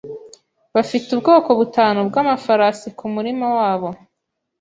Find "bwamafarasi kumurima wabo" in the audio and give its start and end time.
2.09-3.89